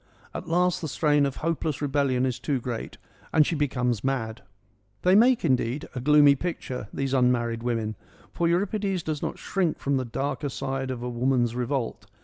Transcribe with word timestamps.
At 0.33 0.47
last 0.47 0.81
the 0.81 0.87
strain 0.87 1.27
of 1.27 1.35
hopeless 1.45 1.79
rebellion 1.79 2.25
is 2.25 2.39
too 2.39 2.59
great, 2.59 2.97
and 3.31 3.45
she 3.45 3.53
becomes 3.53 4.03
mad. 4.03 4.41
They 5.03 5.13
make, 5.13 5.45
indeed, 5.45 5.87
a 5.93 5.99
gloomy 5.99 6.33
picture, 6.33 6.87
these 6.91 7.13
un 7.13 7.31
married 7.31 7.61
women, 7.61 7.95
for 8.33 8.47
Euripides 8.47 9.03
does 9.03 9.21
not 9.21 9.37
shrink 9.37 9.77
from 9.77 9.97
the 9.97 10.03
darker 10.05 10.49
side 10.49 10.89
of 10.89 11.03
a 11.03 11.07
woman's 11.09 11.53
revolt. 11.55 12.07